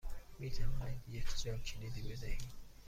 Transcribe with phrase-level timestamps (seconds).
[0.39, 2.53] می توانید یک جاکلیدی بدهید؟